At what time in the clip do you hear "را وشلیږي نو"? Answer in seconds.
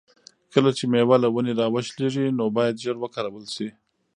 1.59-2.45